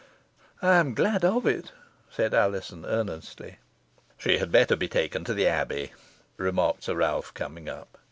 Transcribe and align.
"I 0.63 0.77
am 0.77 0.95
glad 0.95 1.23
of 1.23 1.45
it," 1.45 1.73
said 2.09 2.33
Alizon, 2.33 2.87
earnestly. 2.87 3.59
"She 4.17 4.39
had 4.39 4.51
better 4.51 4.75
be 4.75 4.87
taken 4.87 5.23
to 5.25 5.33
the 5.35 5.45
Abbey," 5.45 5.93
remarked 6.37 6.81
Sir 6.85 6.95
Ralph, 6.95 7.35
coming 7.35 7.69
up. 7.69 7.99